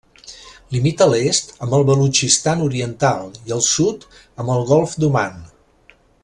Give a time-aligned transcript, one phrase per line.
[0.75, 5.39] Limita a l'est amb el Balutxistan Oriental i al sud amb el Golf d'Oman.